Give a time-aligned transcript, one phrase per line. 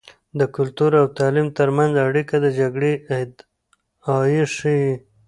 [0.39, 4.79] د کلتور او تعليم تر منځ اړیکه د جګړې ادعایی شې.